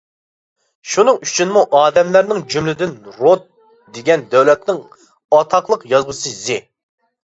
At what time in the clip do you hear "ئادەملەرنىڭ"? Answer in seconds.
1.79-2.41